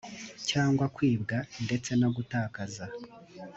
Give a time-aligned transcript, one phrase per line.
[0.49, 2.85] cyangwa kwibwa ndetse no gutakaza